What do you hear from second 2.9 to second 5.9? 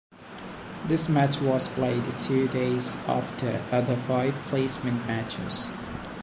after the other five placement matches.